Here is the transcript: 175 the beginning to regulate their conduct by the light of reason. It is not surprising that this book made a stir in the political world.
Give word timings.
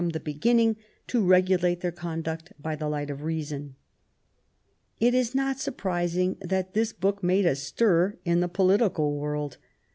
175 0.01 0.23
the 0.23 0.33
beginning 0.39 0.75
to 1.05 1.23
regulate 1.23 1.81
their 1.81 1.91
conduct 1.91 2.53
by 2.59 2.75
the 2.75 2.89
light 2.89 3.11
of 3.11 3.21
reason. 3.21 3.75
It 4.99 5.13
is 5.13 5.35
not 5.35 5.59
surprising 5.59 6.37
that 6.41 6.73
this 6.73 6.91
book 6.91 7.21
made 7.21 7.45
a 7.45 7.55
stir 7.55 8.17
in 8.25 8.39
the 8.39 8.49
political 8.49 9.15
world. 9.15 9.57